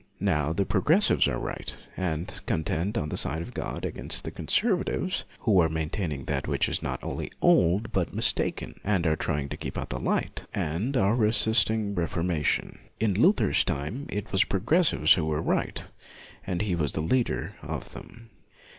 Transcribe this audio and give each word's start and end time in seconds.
Now 0.19 0.51
the 0.51 0.65
progressives 0.65 1.27
are 1.27 1.37
right, 1.37 1.77
and 1.95 2.39
contend 2.47 2.97
on 2.97 3.09
the 3.09 3.17
side 3.17 3.43
of 3.43 3.53
God 3.53 3.85
against 3.85 4.23
the 4.23 4.31
conservatives 4.31 5.25
who 5.41 5.61
are 5.61 5.69
maintaining 5.69 6.21
that 6.25 6.37
16 6.37 6.37
LUTHER 6.37 6.51
which 6.51 6.69
is 6.69 6.81
not 6.81 7.03
only 7.03 7.31
old 7.39 7.91
but 7.91 8.11
mistaken, 8.11 8.79
and 8.83 9.05
are 9.05 9.15
trying 9.15 9.47
to 9.49 9.57
keep 9.57 9.77
out 9.77 9.91
the 9.91 9.99
light, 9.99 10.47
and 10.55 10.97
are 10.97 11.13
resisting 11.13 11.93
reformation. 11.93 12.79
In 12.99 13.13
Luther's 13.13 13.63
time 13.63 14.07
it 14.09 14.31
was 14.31 14.41
the 14.41 14.47
progressives 14.47 15.13
who 15.13 15.27
were 15.27 15.39
right, 15.39 15.85
and 16.47 16.63
he 16.63 16.73
was 16.73 16.93
the 16.93 17.01
leader 17.01 17.53
of 17.61 17.91
them. 17.91 18.31